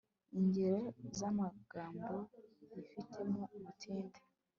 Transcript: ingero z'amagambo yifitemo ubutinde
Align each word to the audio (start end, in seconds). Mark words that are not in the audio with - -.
ingero 0.39 0.81
z'amagambo 1.17 2.15
yifitemo 2.71 3.41
ubutinde 3.55 4.19